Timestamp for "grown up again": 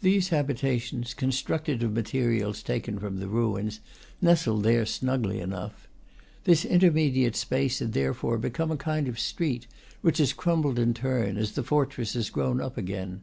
12.30-13.20